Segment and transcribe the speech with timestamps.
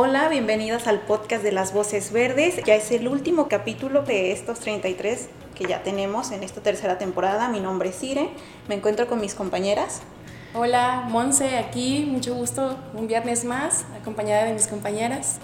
[0.00, 2.62] Hola, bienvenidas al podcast de las Voces Verdes.
[2.64, 7.48] Ya es el último capítulo de estos 33 que ya tenemos en esta tercera temporada.
[7.48, 8.30] Mi nombre es Cire,
[8.68, 10.02] me encuentro con mis compañeras.
[10.54, 15.40] Hola, Monse, aquí, mucho gusto, un viernes más, acompañada de mis compañeras.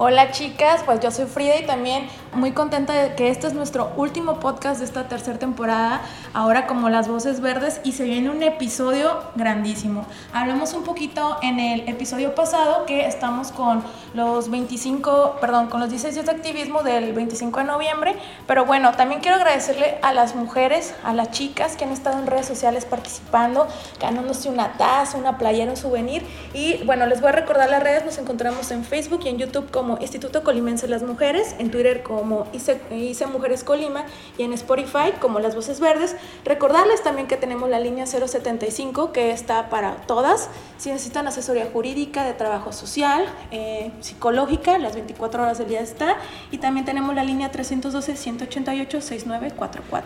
[0.00, 3.90] Hola chicas, pues yo soy Frida y también muy contenta de que este es nuestro
[3.96, 6.02] último podcast de esta tercera temporada,
[6.34, 10.06] ahora como Las Voces Verdes y se viene un episodio grandísimo.
[10.32, 13.82] Hablamos un poquito en el episodio pasado que estamos con
[14.14, 18.14] los 25, perdón, con los 16 de activismo del 25 de noviembre,
[18.46, 22.28] pero bueno, también quiero agradecerle a las mujeres, a las chicas que han estado en
[22.28, 23.66] redes sociales participando,
[23.98, 26.24] ganándose una taza, una playera, un souvenir.
[26.54, 29.72] Y bueno, les voy a recordar las redes, nos encontramos en Facebook y en YouTube
[29.72, 34.04] como Instituto Colimense de las Mujeres, en Twitter como ICE, Mujeres Colima
[34.36, 36.16] y en Spotify como Las Voces Verdes.
[36.44, 40.50] Recordarles también que tenemos la línea 075 que está para todas.
[40.76, 46.16] Si necesitan asesoría jurídica, de trabajo social, eh, psicológica, las 24 horas del día está.
[46.50, 50.02] Y también tenemos la línea 312-188-6944.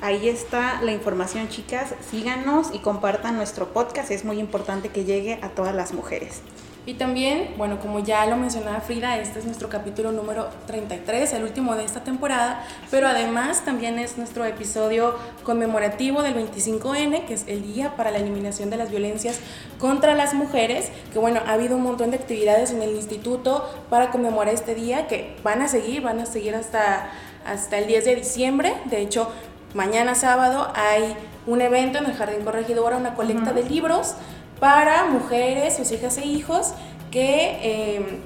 [0.00, 1.96] Ahí está la información, chicas.
[2.10, 4.10] Síganos y compartan nuestro podcast.
[4.10, 6.42] Es muy importante que llegue a todas las mujeres.
[6.84, 11.44] Y también, bueno, como ya lo mencionaba Frida, este es nuestro capítulo número 33, el
[11.44, 17.44] último de esta temporada, pero además también es nuestro episodio conmemorativo del 25N, que es
[17.46, 19.38] el Día para la Eliminación de las Violencias
[19.78, 24.10] contra las Mujeres, que bueno, ha habido un montón de actividades en el instituto para
[24.10, 27.10] conmemorar este día, que van a seguir, van a seguir hasta,
[27.46, 29.30] hasta el 10 de diciembre, de hecho,
[29.74, 31.16] mañana sábado hay
[31.46, 34.16] un evento en el Jardín Corregidora, una colecta de libros,
[34.62, 36.72] para mujeres, sus hijas e hijos
[37.10, 38.20] que, em,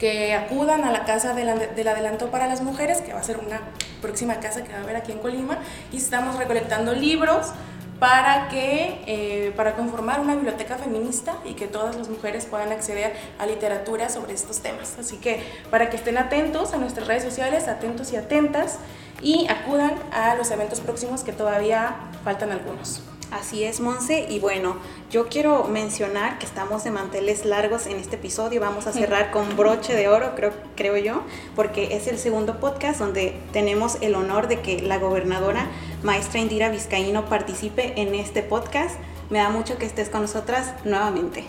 [0.00, 3.60] que acudan a la casa del, adelanto para las mujeres, que va a ser una
[4.02, 5.58] próxima casa que va a haber aquí en Colima,
[5.92, 7.52] y estamos recolectando libros
[8.00, 13.14] para que eh, para conformar una biblioteca feminista y que todas las mujeres puedan acceder
[13.38, 14.96] a literatura sobre estos temas.
[14.98, 18.78] Así que para que estén atentos a nuestras redes sociales, atentos y atentas
[19.22, 21.94] y acudan a los eventos próximos que todavía
[22.24, 23.02] faltan algunos.
[23.30, 24.26] Así es, Monse.
[24.28, 24.76] Y bueno,
[25.10, 28.60] yo quiero mencionar que estamos de manteles largos en este episodio.
[28.60, 31.22] Vamos a cerrar con broche de oro, creo, creo yo,
[31.54, 35.66] porque es el segundo podcast donde tenemos el honor de que la gobernadora
[36.02, 38.96] maestra Indira Vizcaíno participe en este podcast.
[39.30, 41.44] Me da mucho que estés con nosotras nuevamente.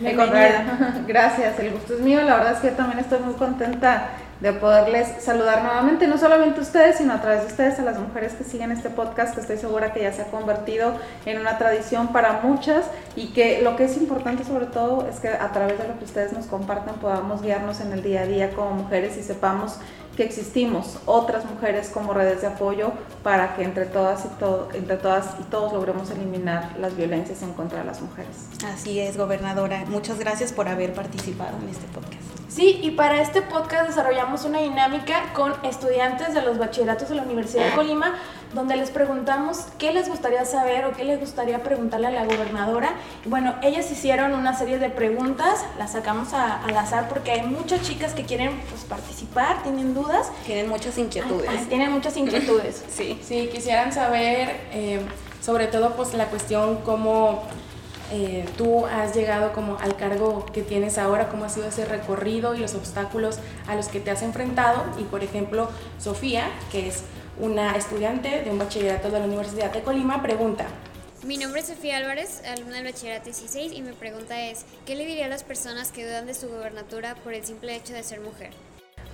[0.00, 1.04] Bienvenida.
[1.06, 2.22] Gracias, el gusto es mío.
[2.22, 6.60] La verdad es que yo también estoy muy contenta de poderles saludar nuevamente, no solamente
[6.60, 9.40] a ustedes, sino a través de ustedes, a las mujeres que siguen este podcast, que
[9.40, 10.94] estoy segura que ya se ha convertido
[11.26, 12.86] en una tradición para muchas
[13.16, 16.04] y que lo que es importante sobre todo es que a través de lo que
[16.04, 19.78] ustedes nos comparten podamos guiarnos en el día a día como mujeres y sepamos
[20.16, 22.92] que existimos otras mujeres como redes de apoyo
[23.22, 27.52] para que entre todas y todo, entre todas y todos logremos eliminar las violencias en
[27.52, 28.48] contra de las mujeres.
[28.66, 29.84] Así es, gobernadora.
[29.86, 32.29] Muchas gracias por haber participado en este podcast.
[32.50, 37.22] Sí, y para este podcast desarrollamos una dinámica con estudiantes de los bachilleratos de la
[37.22, 38.16] Universidad de Colima,
[38.52, 42.94] donde les preguntamos qué les gustaría saber o qué les gustaría preguntarle a la gobernadora.
[43.24, 48.14] Bueno, ellas hicieron una serie de preguntas, las sacamos al azar porque hay muchas chicas
[48.14, 50.32] que quieren pues, participar, tienen dudas.
[50.44, 51.68] Tienen muchas inquietudes.
[51.68, 52.84] tienen muchas inquietudes.
[52.90, 53.20] sí.
[53.22, 55.00] Sí, quisieran saber eh,
[55.40, 57.44] sobre todo pues la cuestión cómo
[58.10, 62.54] eh, tú has llegado como al cargo que tienes ahora, cómo ha sido ese recorrido
[62.54, 63.38] y los obstáculos
[63.68, 64.84] a los que te has enfrentado.
[64.98, 67.04] Y por ejemplo, Sofía, que es
[67.38, 70.66] una estudiante de un bachillerato de la Universidad de Colima, pregunta.
[71.24, 75.04] Mi nombre es Sofía Álvarez, alumna del bachillerato 16, y mi pregunta es, ¿qué le
[75.04, 78.20] diría a las personas que dudan de su gobernatura por el simple hecho de ser
[78.20, 78.50] mujer?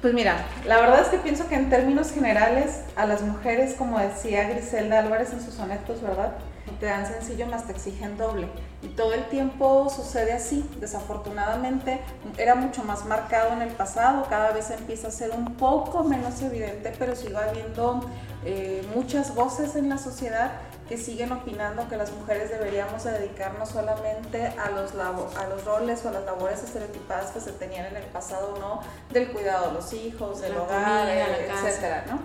[0.02, 3.98] Pues mira, la verdad es que pienso que en términos generales a las mujeres, como
[3.98, 6.32] decía Griselda Álvarez en sus sonetos, ¿verdad?
[6.72, 8.48] Te dan sencillo más te exigen doble.
[8.82, 10.68] Y todo el tiempo sucede así.
[10.80, 12.00] Desafortunadamente
[12.36, 16.40] era mucho más marcado en el pasado, cada vez empieza a ser un poco menos
[16.42, 18.00] evidente, pero sigue habiendo
[18.44, 20.52] eh, muchas voces en la sociedad
[20.88, 26.08] que siguen opinando que las mujeres deberíamos dedicarnos solamente a los, a los roles o
[26.10, 28.80] a las labores estereotipadas que se tenían en el pasado, ¿no?
[29.12, 32.20] Del cuidado de los hijos, del hogar, etcétera, ¿no?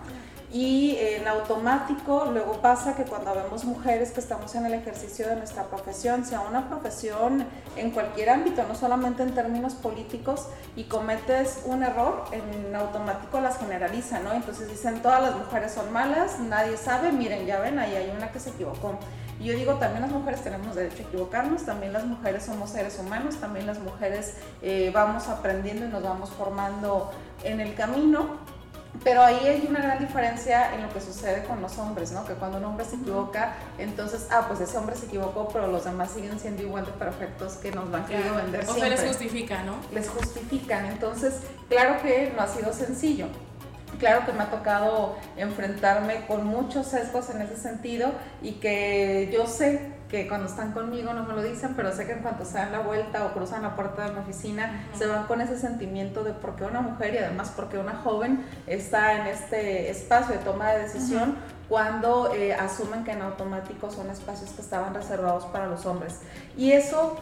[0.54, 5.38] Y en automático luego pasa que cuando vemos mujeres que estamos en el ejercicio de
[5.38, 7.46] nuestra profesión, sea una profesión
[7.78, 13.60] en cualquier ámbito, no solamente en términos políticos, y cometes un error, en automático las
[13.60, 14.34] generalizan, ¿no?
[14.34, 18.32] Entonces dicen todas las mujeres son malas, nadie sabe, miren, ya ven, ahí hay una
[18.32, 19.00] que se equivocó.
[19.40, 23.00] Y yo digo, también las mujeres tenemos derecho a equivocarnos, también las mujeres somos seres
[23.00, 27.10] humanos, también las mujeres eh, vamos aprendiendo y nos vamos formando
[27.44, 28.38] en el camino
[29.04, 32.26] pero ahí hay una gran diferencia en lo que sucede con los hombres, ¿no?
[32.26, 35.86] Que cuando un hombre se equivoca, entonces, ah, pues ese hombre se equivocó, pero los
[35.86, 38.88] demás siguen siendo igual de perfectos que nos van queriendo vender o siempre.
[38.88, 39.76] O les justifica, ¿no?
[39.92, 40.86] Les justifican.
[40.86, 41.36] Entonces,
[41.70, 43.28] claro que no ha sido sencillo.
[44.00, 48.12] Claro que me ha tocado enfrentarme con muchos sesgos en ese sentido
[48.42, 52.12] y que yo sé que cuando están conmigo no me lo dicen, pero sé que
[52.12, 55.26] en cuanto se dan la vuelta o cruzan la puerta de mi oficina, se van
[55.26, 59.28] con ese sentimiento de por qué una mujer y además porque una joven está en
[59.28, 61.38] este espacio de toma de decisión
[61.70, 66.20] cuando eh, asumen que en automático son espacios que estaban reservados para los hombres.
[66.58, 67.16] Y eso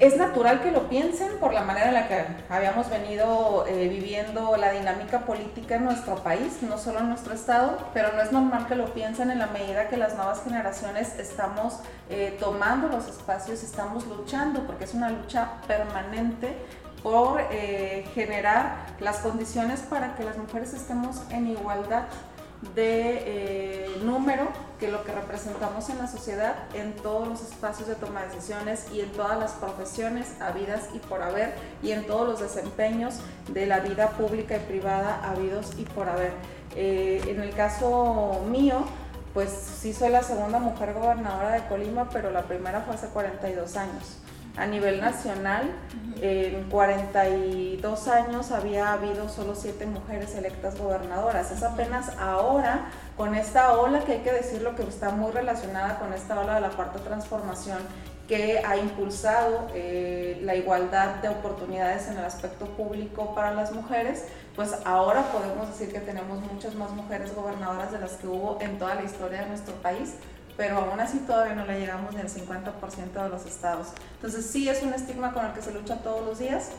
[0.00, 4.56] es natural que lo piensen por la manera en la que habíamos venido eh, viviendo
[4.56, 8.66] la dinámica política en nuestro país, no solo en nuestro estado, pero no es normal
[8.66, 11.80] que lo piensen en la medida que las nuevas generaciones estamos
[12.10, 16.56] eh, tomando los espacios, estamos luchando, porque es una lucha permanente
[17.02, 22.04] por eh, generar las condiciones para que las mujeres estemos en igualdad
[22.74, 24.48] de eh, número
[24.80, 28.86] que lo que representamos en la sociedad en todos los espacios de toma de decisiones
[28.92, 33.14] y en todas las profesiones habidas y por haber y en todos los desempeños
[33.52, 36.32] de la vida pública y privada habidos y por haber.
[36.74, 38.84] Eh, en el caso mío,
[39.34, 43.76] pues sí soy la segunda mujer gobernadora de Colima, pero la primera fue hace 42
[43.76, 44.18] años
[44.56, 45.70] a nivel nacional.
[46.20, 51.52] En 42 años había habido solo 7 mujeres electas gobernadoras.
[51.52, 56.12] Es apenas ahora, con esta ola, que hay que decirlo que está muy relacionada con
[56.12, 57.78] esta ola de la cuarta transformación,
[58.28, 64.24] que ha impulsado eh, la igualdad de oportunidades en el aspecto público para las mujeres,
[64.54, 68.78] pues ahora podemos decir que tenemos muchas más mujeres gobernadoras de las que hubo en
[68.78, 70.16] toda la historia de nuestro país,
[70.58, 73.86] pero aún así todavía no le llegamos ni al 50% de los estados.
[74.16, 76.70] Entonces sí es un estigma con el que se lucha todos los días,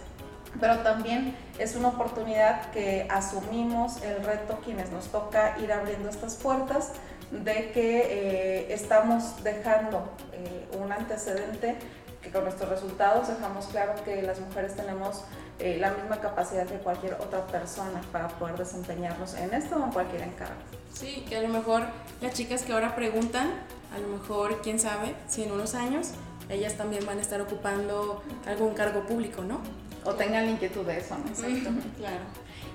[0.59, 6.35] pero también es una oportunidad que asumimos el reto quienes nos toca ir abriendo estas
[6.35, 6.91] puertas
[7.31, 11.77] de que eh, estamos dejando eh, un antecedente
[12.21, 15.23] que con nuestros resultados dejamos claro que las mujeres tenemos
[15.59, 19.91] eh, la misma capacidad que cualquier otra persona para poder desempeñarnos en esto o en
[19.91, 20.55] cualquier encargo.
[20.93, 21.83] Sí, que a lo mejor
[22.21, 23.51] las chicas que ahora preguntan,
[23.93, 26.11] a lo mejor, quién sabe, si en unos años
[26.49, 29.59] ellas también van a estar ocupando algún cargo público, ¿no?
[30.05, 31.27] O tengan la inquietud de eso, ¿no?
[31.27, 32.23] Exacto, claro.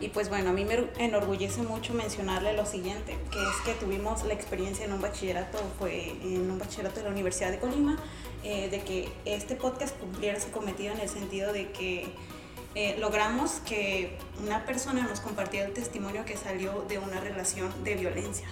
[0.00, 4.24] Y pues bueno, a mí me enorgullece mucho mencionarle lo siguiente, que es que tuvimos
[4.24, 7.96] la experiencia en un bachillerato, fue en un bachillerato de la Universidad de Colima,
[8.42, 12.12] eh, de que este podcast cumpliera su cometido en el sentido de que
[12.74, 17.94] eh, logramos que una persona nos compartiera el testimonio que salió de una relación de
[17.94, 18.46] violencia.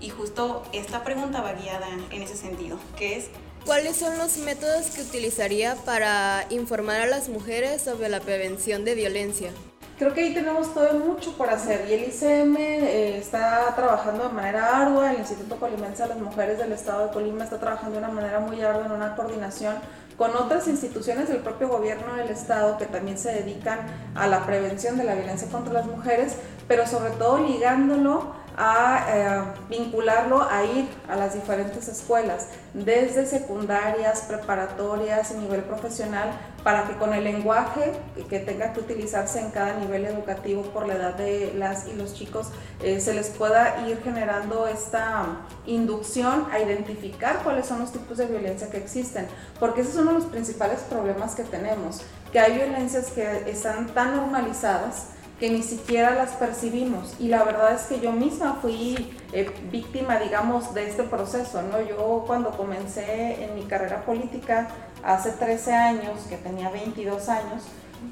[0.00, 3.26] Y justo esta pregunta va guiada en ese sentido, que es...
[3.64, 8.94] ¿Cuáles son los métodos que utilizaría para informar a las mujeres sobre la prevención de
[8.94, 9.50] violencia?
[9.98, 14.32] Creo que ahí tenemos todo mucho por hacer y el ICM eh, está trabajando de
[14.32, 18.04] manera ardua, el Instituto Colimense de las Mujeres del Estado de Colima está trabajando de
[18.04, 19.74] una manera muy ardua en una coordinación
[20.18, 23.78] con otras instituciones del propio gobierno del Estado que también se dedican
[24.16, 29.44] a la prevención de la violencia contra las mujeres, pero sobre todo ligándolo a eh,
[29.70, 36.30] vincularlo a ir a las diferentes escuelas, desde secundarias, preparatorias y nivel profesional,
[36.64, 37.92] para que con el lenguaje
[38.28, 42.14] que tenga que utilizarse en cada nivel educativo por la edad de las y los
[42.14, 42.48] chicos,
[42.82, 45.24] eh, se les pueda ir generando esta
[45.66, 49.28] inducción a identificar cuáles son los tipos de violencia que existen,
[49.60, 53.86] porque ese es uno de los principales problemas que tenemos, que hay violencias que están
[53.94, 57.14] tan normalizadas, que ni siquiera las percibimos.
[57.20, 61.80] Y la verdad es que yo misma fui eh, víctima, digamos, de este proceso, ¿no?
[61.80, 64.68] Yo cuando comencé en mi carrera política
[65.04, 67.62] hace 13 años, que tenía 22 años,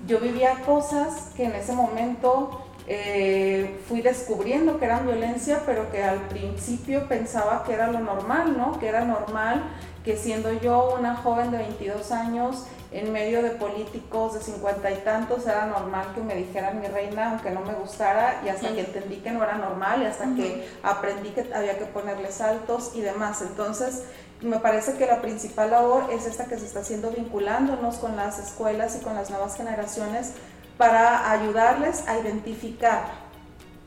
[0.06, 6.04] yo vivía cosas que en ese momento eh, fui descubriendo que eran violencia, pero que
[6.04, 8.78] al principio pensaba que era lo normal, ¿no?
[8.78, 9.64] Que era normal
[10.04, 14.96] que siendo yo una joven de 22 años, en medio de políticos de cincuenta y
[14.96, 18.80] tantos, era normal que me dijeran mi reina, aunque no me gustara, y hasta que
[18.80, 23.00] entendí que no era normal, y hasta que aprendí que había que ponerle saltos y
[23.00, 23.42] demás.
[23.42, 24.04] Entonces,
[24.40, 28.38] me parece que la principal labor es esta que se está haciendo vinculándonos con las
[28.38, 30.32] escuelas y con las nuevas generaciones
[30.78, 33.04] para ayudarles a identificar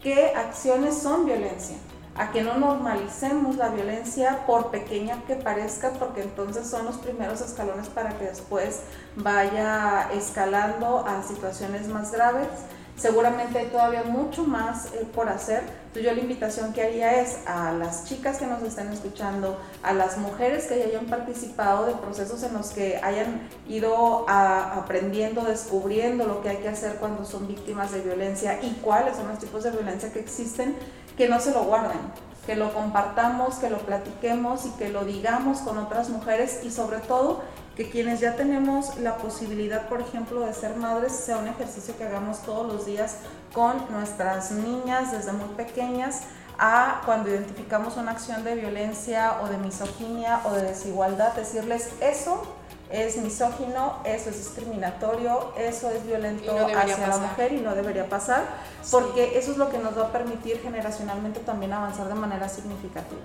[0.01, 1.77] qué acciones son violencia,
[2.19, 7.39] a que no normalicemos la violencia por pequeña que parezca, porque entonces son los primeros
[7.39, 8.81] escalones para que después
[9.15, 12.49] vaya escalando a situaciones más graves.
[12.97, 15.63] Seguramente hay todavía mucho más eh, por hacer.
[15.95, 20.17] Yo la invitación que haría es a las chicas que nos estén escuchando, a las
[20.17, 26.49] mujeres que hayan participado de procesos en los que hayan ido aprendiendo, descubriendo lo que
[26.49, 30.11] hay que hacer cuando son víctimas de violencia y cuáles son los tipos de violencia
[30.11, 30.75] que existen,
[31.19, 31.99] que no se lo guarden,
[32.45, 36.99] que lo compartamos, que lo platiquemos y que lo digamos con otras mujeres y sobre
[36.99, 37.41] todo
[37.75, 42.05] que quienes ya tenemos la posibilidad, por ejemplo, de ser madres, sea un ejercicio que
[42.05, 43.17] hagamos todos los días
[43.53, 46.21] con nuestras niñas desde muy pequeñas
[46.57, 52.43] a cuando identificamos una acción de violencia o de misoginia o de desigualdad, decirles eso
[52.91, 58.43] es misógino, eso es discriminatorio, eso es violento hacia la mujer y no debería pasar,
[58.91, 63.21] porque eso es lo que nos va a permitir generacionalmente también avanzar de manera significativa.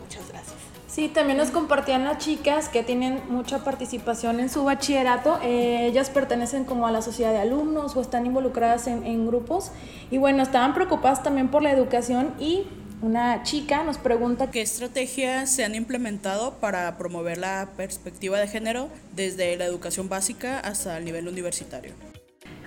[0.00, 0.54] Muchas gracias.
[0.88, 5.40] Sí, también nos compartían las chicas que tienen mucha participación en su bachillerato.
[5.42, 9.72] Eh, ellas pertenecen como a la sociedad de alumnos o están involucradas en, en grupos.
[10.12, 12.68] Y bueno, estaban preocupadas también por la educación y
[13.04, 18.88] una chica nos pregunta qué estrategias se han implementado para promover la perspectiva de género
[19.14, 21.92] desde la educación básica hasta el nivel universitario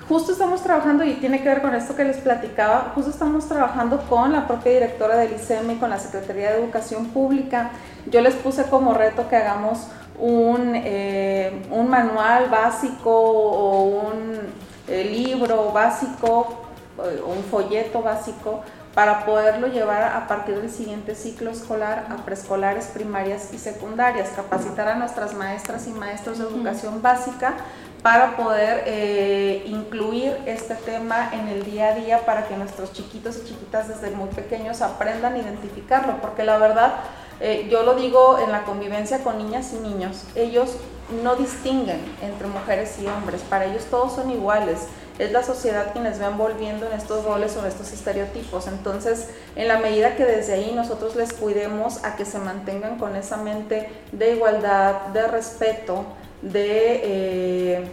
[0.08, 4.02] justo estamos trabajando, y tiene que ver con esto que les platicaba, justo estamos trabajando
[4.08, 7.72] con la propia directora del ICEM y con la Secretaría de Educación Pública.
[8.10, 9.80] Yo les puse como reto que hagamos
[10.18, 14.40] un, eh, un manual básico o un
[14.88, 16.62] eh, libro básico,
[17.00, 18.62] eh, un folleto básico
[18.98, 24.88] para poderlo llevar a partir del siguiente ciclo escolar a preescolares, primarias y secundarias, capacitar
[24.88, 27.54] a nuestras maestras y maestros de educación básica
[28.02, 33.38] para poder eh, incluir este tema en el día a día para que nuestros chiquitos
[33.38, 36.96] y chiquitas desde muy pequeños aprendan a identificarlo, porque la verdad,
[37.40, 40.78] eh, yo lo digo en la convivencia con niñas y niños, ellos
[41.24, 44.88] no distinguen entre mujeres y hombres, para ellos todos son iguales.
[45.20, 48.68] Es la sociedad quien les va envolviendo en estos roles o en estos estereotipos.
[48.68, 53.16] Entonces, en la medida que desde ahí nosotros les cuidemos a que se mantengan con
[53.16, 56.06] esa mente de igualdad, de respeto,
[56.44, 57.92] de, eh,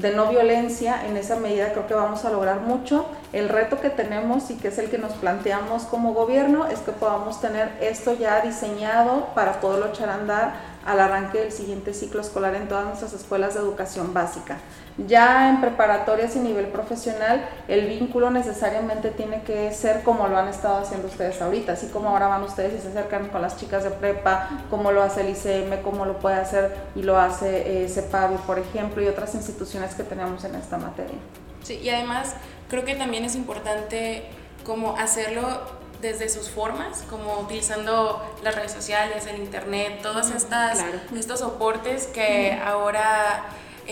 [0.00, 3.06] de no violencia, en esa medida creo que vamos a lograr mucho.
[3.32, 6.92] El reto que tenemos y que es el que nos planteamos como gobierno es que
[6.92, 10.52] podamos tener esto ya diseñado para poderlo echar a andar
[10.86, 14.58] al arranque del siguiente ciclo escolar en todas nuestras escuelas de educación básica.
[15.06, 20.48] Ya en preparatorias y nivel profesional, el vínculo necesariamente tiene que ser como lo han
[20.48, 23.84] estado haciendo ustedes ahorita, así como ahora van ustedes y se acercan con las chicas
[23.84, 27.88] de prepa, como lo hace el ICM, como lo puede hacer y lo hace eh,
[27.88, 31.16] CEPAVI, por ejemplo, y otras instituciones que tenemos en esta materia.
[31.62, 32.34] Sí, y además
[32.68, 34.24] creo que también es importante
[34.64, 40.82] como hacerlo desde sus formas, como utilizando las redes sociales, el internet, todos estas,
[41.14, 43.44] estos soportes que ahora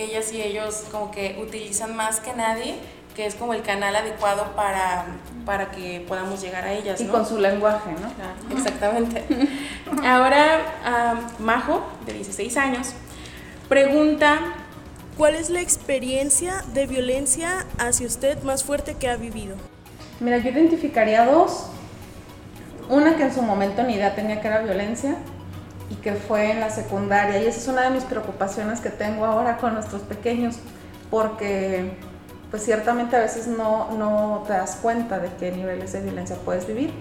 [0.05, 2.77] ellas y ellos como que utilizan más que nadie,
[3.15, 5.07] que es como el canal adecuado para,
[5.45, 7.01] para que podamos llegar a ellas.
[7.01, 8.57] Y con su lenguaje, ¿no?
[8.57, 9.25] exactamente.
[10.05, 12.93] ahora, Majo, de 16 años,
[13.69, 14.41] pregunta...
[15.17, 19.57] ¿Cuál es la experiencia de violencia hacia usted más fuerte que ha vivido?
[20.21, 21.67] Mira, yo identificaría dos.
[22.89, 25.17] Una que en su momento ni idea tenía que era violencia
[25.91, 27.41] y que fue en la secundaria.
[27.43, 30.57] Y esa es una de mis preocupaciones que tengo ahora con nuestros pequeños,
[31.11, 31.97] porque
[32.51, 36.67] pues ciertamente a veces no, no te das cuenta de qué niveles de violencia puedes
[36.67, 36.93] vivir.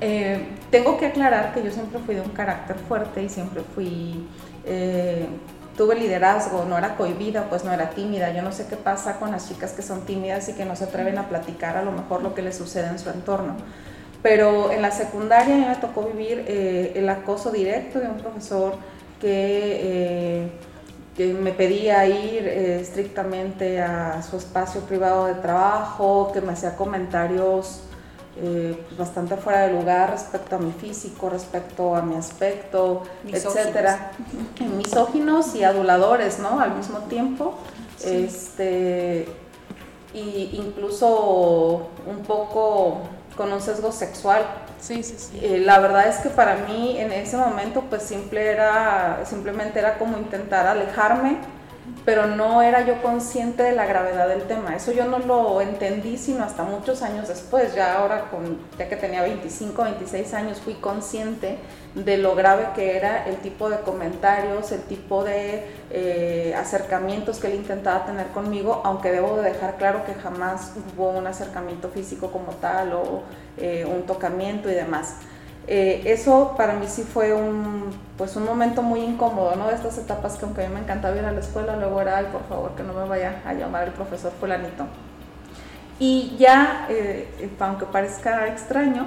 [0.00, 4.26] Eh, tengo que aclarar que yo siempre fui de un carácter fuerte y siempre fui,
[4.64, 5.28] eh,
[5.76, 8.32] tuve liderazgo, no era cohibida, pues no era tímida.
[8.32, 10.84] Yo no sé qué pasa con las chicas que son tímidas y que no se
[10.84, 13.56] atreven a platicar a lo mejor lo que les sucede en su entorno
[14.22, 18.74] pero en la secundaria me tocó vivir eh, el acoso directo de un profesor
[19.20, 20.48] que,
[21.18, 26.76] eh, me pedía ir eh, estrictamente a su espacio privado de trabajo, que me hacía
[26.76, 27.82] comentarios
[28.34, 34.12] pues bastante fuera de lugar respecto a mi físico, respecto a mi aspecto, etcétera.
[34.78, 36.58] Misóginos y aduladores, ¿no?
[36.58, 37.54] Al mismo tiempo.
[38.02, 39.28] Este,
[40.14, 43.02] y incluso un poco
[43.36, 44.44] con un sesgo sexual.
[44.80, 45.40] Sí, sí, sí.
[45.42, 49.98] Eh, la verdad es que para mí en ese momento pues simple era, simplemente era
[49.98, 51.38] como intentar alejarme
[52.04, 54.74] pero no era yo consciente de la gravedad del tema.
[54.74, 57.74] Eso yo no lo entendí sino hasta muchos años después.
[57.74, 61.58] Ya ahora, con, ya que tenía 25, 26 años, fui consciente
[61.94, 67.48] de lo grave que era el tipo de comentarios, el tipo de eh, acercamientos que
[67.48, 72.30] él intentaba tener conmigo, aunque debo de dejar claro que jamás hubo un acercamiento físico
[72.30, 73.22] como tal o
[73.58, 75.16] eh, un tocamiento y demás.
[75.68, 79.68] Eh, eso para mí sí fue un, pues un momento muy incómodo, ¿no?
[79.68, 82.16] De estas etapas que aunque a mí me encantaba ir a la escuela, luego era,
[82.16, 84.86] ay, por favor, que no me vaya a llamar el profesor fulanito.
[86.00, 86.88] Y ya,
[87.60, 89.06] aunque parezca extraño,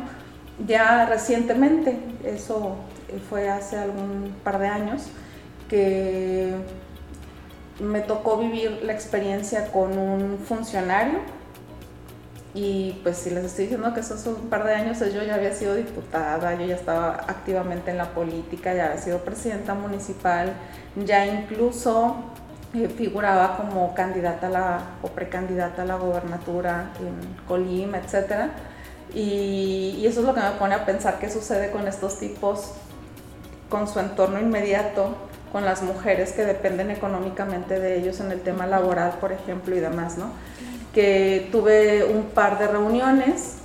[0.66, 2.76] ya recientemente, eso
[3.30, 5.08] fue hace algún par de años,
[5.70, 6.54] que
[7.80, 11.20] me tocó vivir la experiencia con un funcionario
[12.56, 15.54] y pues si les estoy diciendo que eso un par de años, yo ya había
[15.54, 20.54] sido diputada, yo ya estaba activamente en la política, ya había sido presidenta municipal,
[21.06, 22.16] ya incluso
[22.74, 28.52] eh, figuraba como candidata a la, o precandidata a la gobernatura en Colima, etc.
[29.14, 32.72] Y, y eso es lo que me pone a pensar qué sucede con estos tipos,
[33.70, 35.16] con su entorno inmediato,
[35.52, 39.80] con las mujeres que dependen económicamente de ellos en el tema laboral, por ejemplo, y
[39.80, 40.32] demás, ¿no?
[40.96, 43.58] que tuve un par de reuniones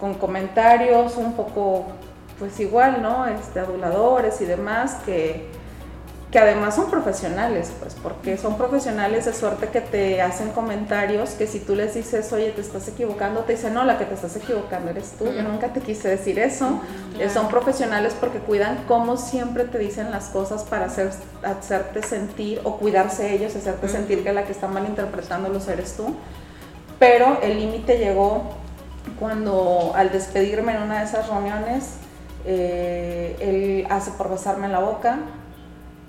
[0.00, 1.84] con comentarios un poco,
[2.38, 3.26] pues igual, ¿no?
[3.26, 5.50] Este, aduladores y demás, que,
[6.30, 11.46] que además son profesionales, pues, porque son profesionales de suerte que te hacen comentarios que
[11.46, 14.34] si tú les dices, oye, te estás equivocando, te dicen, no, la que te estás
[14.36, 16.80] equivocando eres tú, yo nunca te quise decir eso.
[17.20, 21.10] Eh, son profesionales porque cuidan cómo siempre te dicen las cosas para hacer,
[21.44, 26.16] hacerte sentir, o cuidarse ellos, hacerte sentir que la que está malinterpretándolos eres tú
[26.98, 28.42] pero el límite llegó
[29.18, 31.94] cuando al despedirme en una de esas reuniones,
[32.46, 35.18] eh, él hace por besarme en la boca.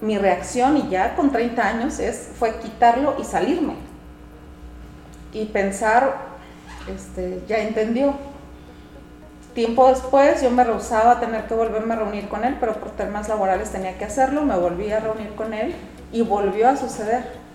[0.01, 3.75] Mi reacción, y ya con 30 años, es, fue quitarlo y salirme.
[5.33, 6.17] Y pensar,
[6.93, 8.13] este, ya entendió.
[9.53, 12.91] Tiempo después yo me rehusaba a tener que volverme a reunir con él, pero por
[12.91, 15.73] temas laborales tenía que hacerlo, me volví a reunir con él
[16.11, 17.47] y volvió a suceder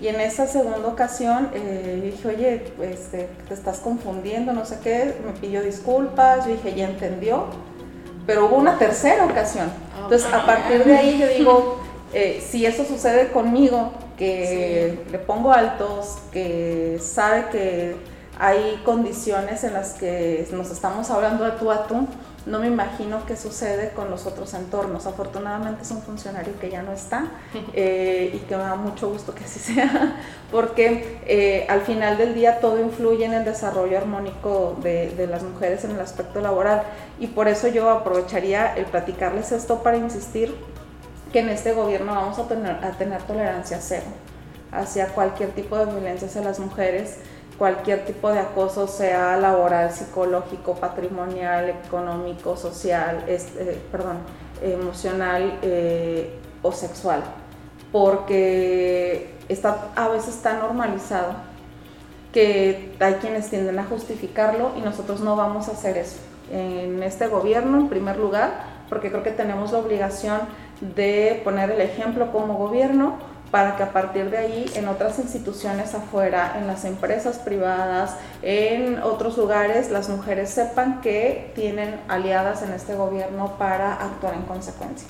[0.00, 5.16] y en esa segunda ocasión eh, dije, oye, pues, te estás confundiendo, no sé qué,
[5.26, 7.46] me pidió disculpas, yo dije, ya entendió,
[8.28, 9.70] pero hubo una tercera ocasión.
[10.02, 11.80] Entonces, a partir de ahí yo digo,
[12.12, 17.96] eh, si eso sucede conmigo, que le pongo altos, que sabe que
[18.38, 22.06] hay condiciones en las que nos estamos hablando de tú a tú,
[22.48, 25.06] no me imagino qué sucede con los otros entornos.
[25.06, 27.26] Afortunadamente es un funcionario que ya no está
[27.74, 30.16] eh, y que me da mucho gusto que así sea,
[30.50, 35.42] porque eh, al final del día todo influye en el desarrollo armónico de, de, las
[35.42, 36.82] mujeres en el aspecto laboral
[37.20, 40.54] y por eso yo aprovecharía el platicarles esto para insistir
[41.32, 44.06] que en este gobierno vamos a tener, a tener tolerancia cero
[44.72, 47.18] hacia cualquier tipo de violencia hacia las mujeres
[47.58, 54.18] cualquier tipo de acoso, sea laboral, psicológico, patrimonial, económico, social, eh, perdón,
[54.62, 57.22] emocional eh, o sexual,
[57.90, 61.34] porque está a veces tan normalizado
[62.32, 66.18] que hay quienes tienden a justificarlo y nosotros no vamos a hacer eso.
[66.52, 70.40] En este gobierno, en primer lugar, porque creo que tenemos la obligación
[70.80, 73.18] de poner el ejemplo como gobierno,
[73.50, 79.02] para que a partir de ahí en otras instituciones afuera, en las empresas privadas, en
[79.02, 85.08] otros lugares, las mujeres sepan que tienen aliadas en este gobierno para actuar en consecuencia.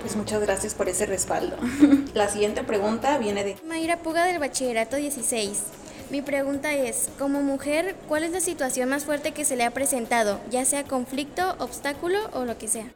[0.00, 1.56] Pues muchas gracias por ese respaldo.
[2.14, 5.62] La siguiente pregunta viene de Mayra Puga del Bachillerato 16.
[6.10, 9.70] Mi pregunta es, como mujer, ¿cuál es la situación más fuerte que se le ha
[9.70, 12.86] presentado, ya sea conflicto, obstáculo o lo que sea?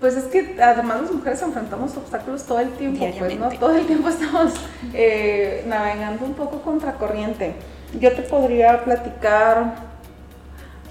[0.00, 3.86] Pues es que además las mujeres enfrentamos obstáculos todo el tiempo, pues no todo el
[3.86, 4.52] tiempo estamos
[4.94, 7.54] eh, navegando un poco contracorriente.
[7.98, 9.74] Yo te podría platicar,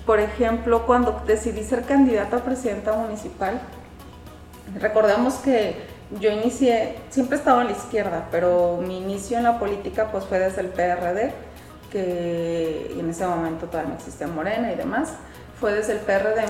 [0.06, 3.62] por ejemplo, cuando decidí ser candidata a presidenta municipal.
[4.78, 5.76] Recordemos que
[6.20, 10.40] yo inicié, siempre estaba en la izquierda, pero mi inicio en la política pues fue
[10.40, 11.32] desde el PRD,
[11.92, 15.14] que en ese momento todavía no existía Morena y demás,
[15.60, 16.44] fue desde el PRD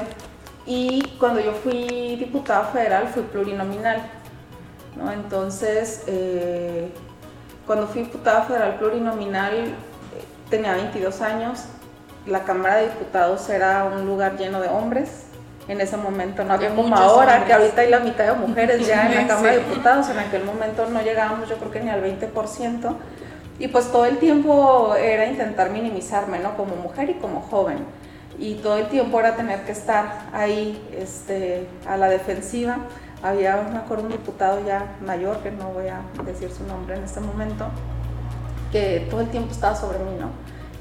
[0.68, 4.02] y cuando yo fui diputada federal fui plurinominal.
[4.98, 5.12] ¿no?
[5.14, 6.90] Entonces, eh,
[7.66, 9.74] cuando fui diputada federal plurinominal eh,
[10.50, 11.66] tenía 22 años.
[12.26, 15.24] La Cámara de Diputados era un lugar lleno de hombres.
[15.70, 19.06] En ese momento no había como ahora, que ahorita hay la mitad de mujeres ya
[19.06, 20.10] en la Cámara de Diputados.
[20.10, 22.94] En aquel momento no llegábamos, yo creo que ni al 20%.
[23.60, 26.58] Y pues todo el tiempo era intentar minimizarme, ¿no?
[26.58, 27.86] Como mujer y como joven
[28.40, 32.78] y todo el tiempo era tener que estar ahí este, a la defensiva
[33.24, 37.04] había, me acuerdo, un diputado ya mayor, que no voy a decir su nombre en
[37.04, 37.66] este momento,
[38.72, 40.30] que todo el tiempo estaba sobre mí, ¿no?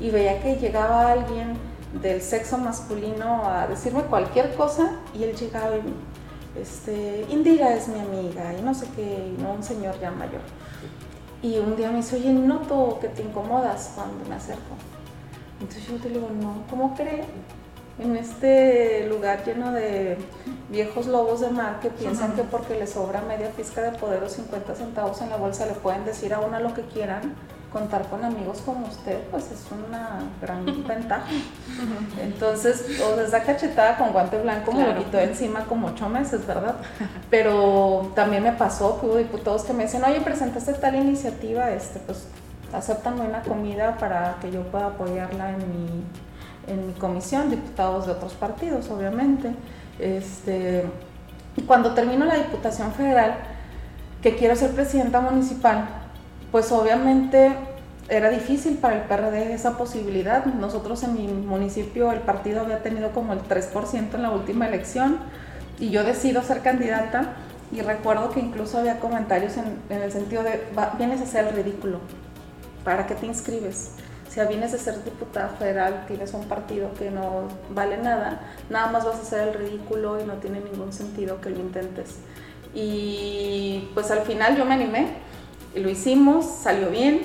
[0.00, 1.56] Y veía que llegaba alguien
[2.02, 8.00] del sexo masculino a decirme cualquier cosa y él llegaba y, este, Indira es mi
[8.00, 10.42] amiga y no sé qué, y no un señor ya mayor.
[11.42, 14.74] Y un día me dice, oye, noto que te incomodas cuando me acerco.
[15.60, 17.24] Entonces yo te digo, no, ¿cómo cree?
[17.98, 20.18] En este lugar lleno de
[20.68, 24.28] viejos lobos de mar que piensan que porque les sobra media pizca de poder o
[24.28, 27.34] 50 centavos en la bolsa le pueden decir a una lo que quieran,
[27.72, 31.24] contar con amigos como usted, pues es una gran ventaja.
[32.22, 36.46] Entonces, o sea, esa cachetada con guante blanco me lo quitó encima como ocho meses,
[36.46, 36.76] ¿verdad?
[37.30, 41.98] Pero también me pasó que hubo diputados que me dicen, oye, presentaste tal iniciativa, este,
[42.00, 42.26] pues
[42.76, 46.04] aceptan una comida para que yo pueda apoyarla en mi,
[46.66, 49.52] en mi comisión, diputados de otros partidos, obviamente.
[49.98, 50.84] Este,
[51.66, 53.36] cuando termino la Diputación Federal,
[54.22, 55.88] que quiero ser presidenta municipal,
[56.52, 57.52] pues obviamente
[58.08, 60.44] era difícil para el PRD esa posibilidad.
[60.44, 65.18] Nosotros en mi municipio el partido había tenido como el 3% en la última elección
[65.78, 67.34] y yo decido ser candidata
[67.72, 70.62] y recuerdo que incluso había comentarios en, el sentido de,
[70.98, 71.98] vienes a hacer ridículo,
[72.86, 73.90] ¿para qué te inscribes?
[74.30, 79.04] Si vienes a ser diputada federal, tienes un partido que no vale nada, nada más
[79.04, 82.18] vas a hacer el ridículo y no tiene ningún sentido que lo intentes.
[82.74, 85.08] Y pues al final yo me animé,
[85.74, 87.22] y lo hicimos, salió bien,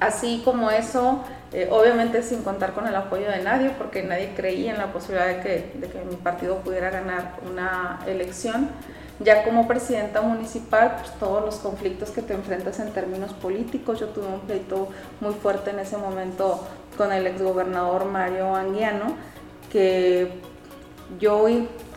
[0.00, 4.72] así como eso, eh, obviamente sin contar con el apoyo de nadie, porque nadie creía
[4.72, 8.70] en la posibilidad de que, de que mi partido pudiera ganar una elección.
[9.20, 14.08] Ya como presidenta municipal, pues todos los conflictos que te enfrentas en términos políticos, yo
[14.08, 14.88] tuve un pleito
[15.20, 19.14] muy fuerte en ese momento con el exgobernador Mario Anguiano,
[19.70, 20.40] que
[21.20, 21.46] yo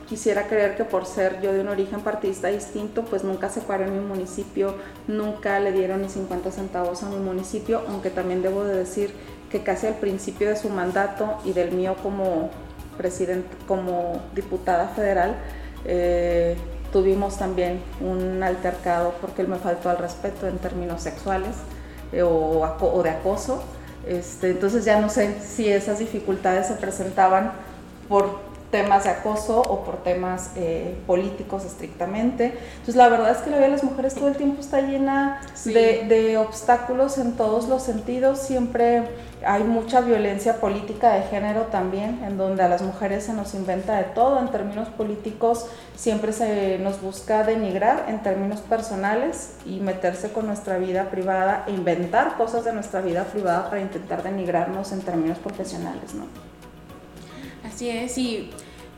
[0.07, 3.85] quisiera creer que por ser yo de un origen partidista distinto, pues nunca se paró
[3.85, 4.75] en mi municipio,
[5.07, 9.13] nunca le dieron ni 50 centavos a mi municipio, aunque también debo de decir
[9.49, 12.49] que casi al principio de su mandato y del mío como
[12.97, 15.35] presidente, como diputada federal,
[15.85, 16.55] eh,
[16.95, 21.49] tuvimos también un altercado porque él me faltó al respeto en términos sexuales
[22.13, 23.61] eh, o, de acoso.
[24.07, 27.51] Este, entonces ya no sé si esas dificultades se presentaban
[28.07, 28.39] por
[28.75, 32.57] temas de acoso o por temas eh, políticos estrictamente.
[32.73, 35.39] Entonces la verdad es que la vida de las mujeres todo el tiempo está llena
[35.63, 38.39] de, de, obstáculos en todos los sentidos.
[38.39, 39.03] Siempre
[39.45, 43.95] hay mucha violencia política de género también, en donde a las mujeres se nos inventa
[43.95, 44.39] de todo.
[44.39, 50.79] En términos políticos siempre se nos busca denigrar en términos personales y meterse con nuestra
[50.79, 56.13] vida privada e inventar cosas de nuestra vida privada para intentar denigrarnos en términos profesionales,
[56.13, 56.25] ¿no?
[57.65, 58.51] Así es, y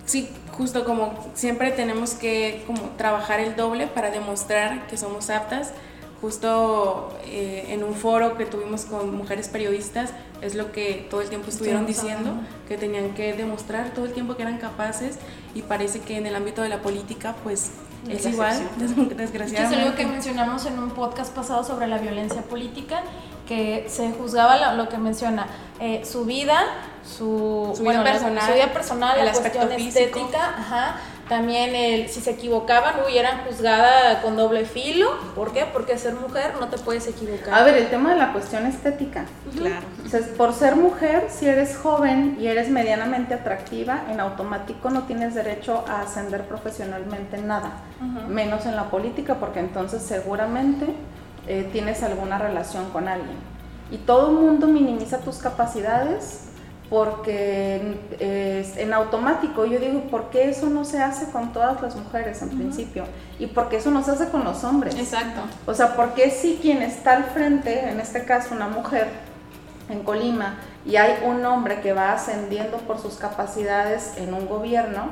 [0.07, 5.73] sí, justo como siempre tenemos que como trabajar el doble para demostrar que somos aptas.
[6.19, 11.29] Justo eh, en un foro que tuvimos con mujeres periodistas es lo que todo el
[11.29, 12.31] tiempo estuvieron diciendo,
[12.67, 15.19] que tenían que demostrar todo el tiempo que eran capaces
[15.53, 17.69] y parece que en el ámbito de la política pues
[18.09, 18.57] es igual,
[19.15, 19.75] desgraciadamente.
[19.75, 23.03] Es algo que mencionamos en un podcast pasado sobre la violencia política,
[23.47, 25.47] que se juzgaba lo, que menciona,
[25.79, 26.63] eh, su vida,
[27.07, 32.95] su, vida personal, su vida personal, la cuestión estética, ajá, también el, si se equivocaban,
[33.05, 35.09] uy, eran juzgadas con doble filo.
[35.35, 35.65] ¿Por qué?
[35.71, 37.53] Porque ser mujer no te puedes equivocar.
[37.53, 39.25] A ver, el tema de la cuestión estética.
[39.53, 39.85] Claro.
[40.05, 45.03] O sea, por ser mujer, si eres joven y eres medianamente atractiva, en automático no
[45.03, 47.71] tienes derecho a ascender profesionalmente en nada,
[48.29, 50.85] menos en la política, porque entonces seguramente
[51.47, 53.37] eh, tienes alguna relación con alguien.
[53.91, 56.46] Y todo el mundo minimiza tus capacidades
[56.89, 61.95] porque es en automático yo digo, ¿por qué eso no se hace con todas las
[61.95, 63.03] mujeres en principio?
[63.39, 64.95] Y por qué eso no se hace con los hombres.
[64.95, 65.41] Exacto.
[65.65, 69.07] O sea, ¿por qué si quien está al frente, en este caso una mujer
[69.89, 75.09] en Colima, y hay un hombre que va ascendiendo por sus capacidades en un gobierno,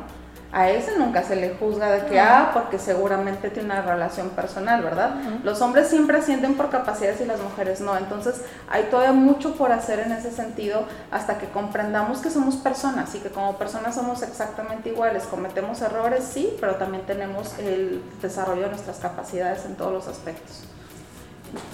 [0.51, 4.81] a ese nunca se le juzga de que, ah, porque seguramente tiene una relación personal,
[4.81, 5.15] ¿verdad?
[5.43, 7.97] Los hombres siempre ascienden por capacidades y las mujeres no.
[7.97, 13.13] Entonces hay todavía mucho por hacer en ese sentido hasta que comprendamos que somos personas
[13.15, 15.23] y que como personas somos exactamente iguales.
[15.23, 20.63] Cometemos errores, sí, pero también tenemos el desarrollo de nuestras capacidades en todos los aspectos.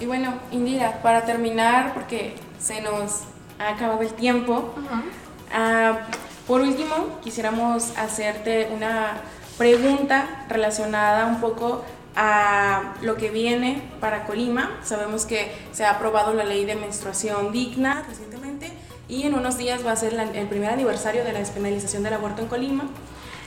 [0.00, 3.22] Y bueno, Indira, para terminar, porque se nos
[3.58, 4.74] ha acabado el tiempo,
[6.52, 9.22] por último, quisiéramos hacerte una
[9.56, 11.82] pregunta relacionada un poco
[12.14, 14.78] a lo que viene para Colima.
[14.84, 18.70] Sabemos que se ha aprobado la ley de menstruación digna recientemente
[19.08, 22.42] y en unos días va a ser el primer aniversario de la despenalización del aborto
[22.42, 22.84] en Colima.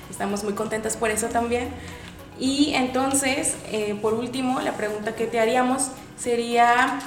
[0.10, 1.70] Estamos muy contentas por eso también.
[2.39, 6.98] Y entonces, eh, por último, la pregunta que te haríamos sería,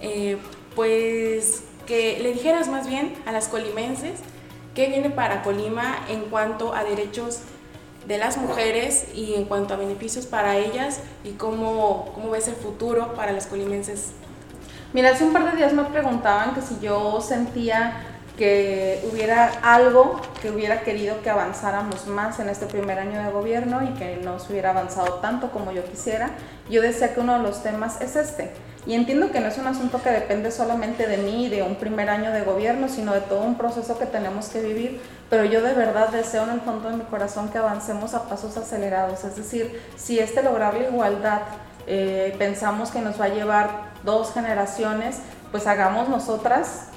[0.00, 0.38] eh,
[0.74, 4.14] pues, que le dijeras más bien a las colimenses
[4.76, 7.40] qué viene para Colima en cuanto a derechos
[8.06, 12.54] de las mujeres y en cuanto a beneficios para ellas y cómo, cómo ves el
[12.54, 14.12] futuro para las colimenses.
[14.92, 20.20] Mira, hace un par de días me preguntaban que si yo sentía que hubiera algo
[20.42, 24.38] que hubiera querido que avanzáramos más en este primer año de gobierno y que no
[24.38, 26.30] se hubiera avanzado tanto como yo quisiera.
[26.68, 28.52] Yo decía que uno de los temas es este.
[28.86, 32.08] Y entiendo que no es un asunto que depende solamente de mí, de un primer
[32.08, 35.74] año de gobierno, sino de todo un proceso que tenemos que vivir, pero yo de
[35.74, 39.24] verdad deseo en el fondo de mi corazón que avancemos a pasos acelerados.
[39.24, 41.40] Es decir, si este lograr la igualdad
[41.88, 43.70] eh, pensamos que nos va a llevar
[44.04, 45.18] dos generaciones,
[45.50, 46.90] pues hagamos nosotras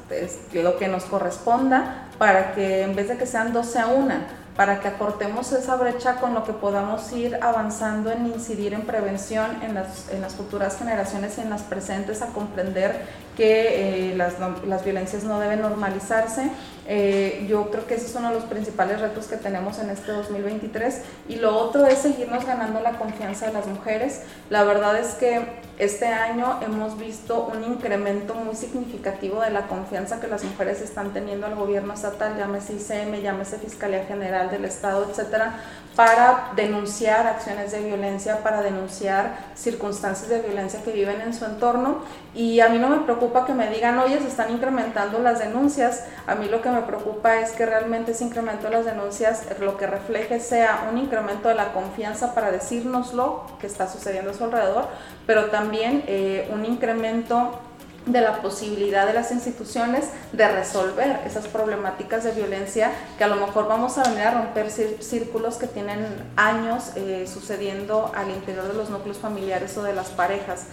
[0.53, 4.27] lo que nos corresponda para que en vez de que sean dos sea una
[4.59, 9.63] para que acortemos esa brecha con lo que podamos ir avanzando en incidir en prevención
[9.63, 13.05] en las, en las futuras generaciones y en las presentes, a comprender
[13.37, 14.33] que eh, las,
[14.67, 16.51] las, violencias no deben normalizarse.
[16.91, 20.12] Eh, yo creo que ese es uno de los principales retos que tenemos en este
[20.12, 21.02] 2023.
[21.30, 24.23] Y lo otro es seguirnos ganando la confianza de las mujeres.
[24.49, 30.19] La verdad es que este año hemos visto un incremento muy significativo de la confianza
[30.19, 35.08] que las mujeres están teniendo al gobierno estatal, llámese ICM, llámese Fiscalía General del Estado,
[35.10, 35.60] etcétera,
[35.95, 41.99] para denunciar acciones de violencia, para denunciar circunstancias de violencia que viven en su entorno.
[42.34, 46.06] Y a mí no me preocupa que me digan, oye, se están incrementando las denuncias.
[46.28, 49.77] A mí lo que me preocupa es que realmente ese incremento de las denuncias lo
[49.77, 54.43] que refleje sea un incremento de la confianza para decírnoslo que está sucediendo a su
[54.43, 54.87] alrededor,
[55.25, 57.59] pero también eh, un incremento
[58.05, 63.35] de la posibilidad de las instituciones de resolver esas problemáticas de violencia que a lo
[63.35, 68.73] mejor vamos a venir a romper círculos que tienen años eh, sucediendo al interior de
[68.73, 70.65] los núcleos familiares o de las parejas.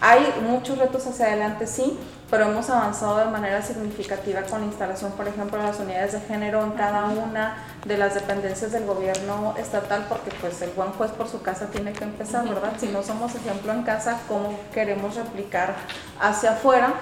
[0.00, 1.98] Hay muchos retos hacia adelante, sí,
[2.30, 6.20] pero hemos avanzado de manera significativa con la instalación, por ejemplo, de las unidades de
[6.20, 11.10] género en cada una de las dependencias del gobierno estatal, porque pues el buen juez
[11.10, 12.72] por su casa tiene que empezar, ¿verdad?
[12.78, 15.74] Si no somos ejemplo en casa, ¿cómo queremos replicar
[16.20, 16.94] hacia afuera?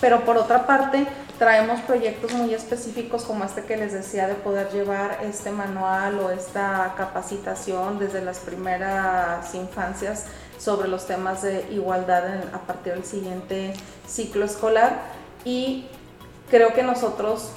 [0.00, 1.06] Pero por otra parte,
[1.38, 6.30] traemos proyectos muy específicos como este que les decía de poder llevar este manual o
[6.30, 10.26] esta capacitación desde las primeras infancias
[10.60, 13.72] sobre los temas de igualdad a partir del siguiente
[14.06, 15.00] ciclo escolar.
[15.44, 15.86] Y
[16.50, 17.50] creo que nosotros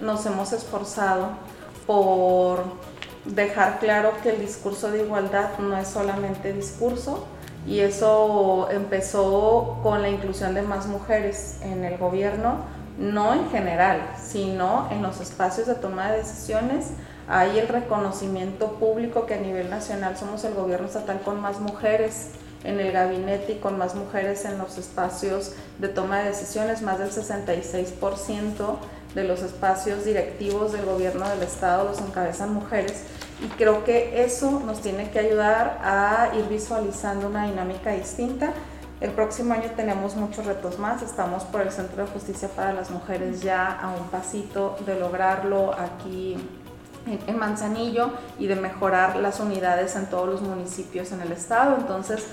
[0.00, 1.30] nos hemos esforzado
[1.86, 2.64] por
[3.24, 7.26] dejar claro que el discurso de igualdad no es solamente discurso
[7.66, 12.58] y eso empezó con la inclusión de más mujeres en el gobierno,
[12.98, 16.90] no en general, sino en los espacios de toma de decisiones
[17.28, 22.30] hay el reconocimiento público que a nivel nacional somos el gobierno estatal con más mujeres
[22.64, 26.98] en el gabinete y con más mujeres en los espacios de toma de decisiones, más
[26.98, 28.76] del 66%
[29.14, 33.04] de los espacios directivos del gobierno del estado los encabezan mujeres
[33.42, 38.52] y creo que eso nos tiene que ayudar a ir visualizando una dinámica distinta.
[39.00, 42.90] El próximo año tenemos muchos retos más, estamos por el Centro de Justicia para las
[42.90, 46.36] Mujeres ya a un pasito de lograrlo aquí
[47.06, 51.76] en, Manzanillo y de mejorar las unidades en todos los municipios en el estado.
[51.76, 52.26] Entonces,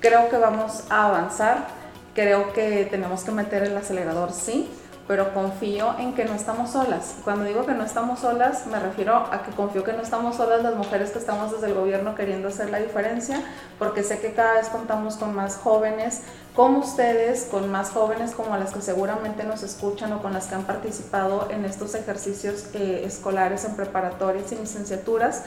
[0.00, 1.66] creo que vamos a avanzar,
[2.14, 4.70] creo que tenemos que meter el acelerador, sí,
[5.06, 7.16] pero confío en que no estamos solas.
[7.24, 10.62] Cuando digo que no estamos solas, me refiero a que confío que no estamos solas
[10.62, 13.42] las mujeres que estamos desde el gobierno queriendo hacer la diferencia,
[13.78, 16.22] porque sé que cada vez contamos con más jóvenes
[16.54, 20.54] como ustedes, con más jóvenes como las que seguramente nos escuchan o con las que
[20.54, 25.42] han participado en estos ejercicios eh, escolares en preparatorias y licenciaturas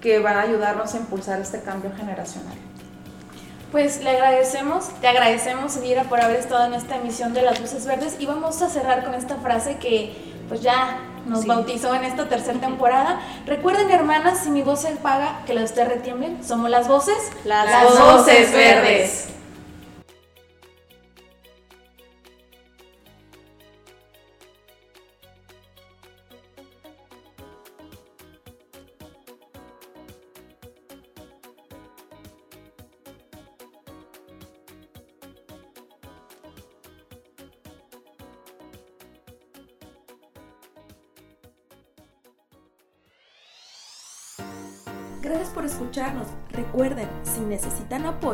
[0.00, 2.56] que van a ayudarnos a impulsar este cambio generacional.
[3.72, 7.86] Pues le agradecemos, te agradecemos, Edira, por haber estado en esta emisión de Las Luces
[7.86, 10.12] Verdes y vamos a cerrar con esta frase que
[10.46, 13.18] pues ya nos bautizó en esta tercera temporada.
[13.46, 17.16] Recuerden, hermanas, si mi voz se paga, que las ustedes retiemblen, somos las voces.
[17.44, 19.31] Las, voces verdes.